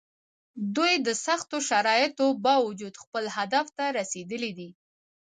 دوی 0.75 0.93
د 1.05 1.07
سختو 1.25 1.57
شرایطو 1.69 2.25
باوجود 2.45 2.93
خپل 3.03 3.23
هدف 3.37 3.65
ته 3.77 3.85
رسېدلي 3.99 4.51
دي. 4.57 4.69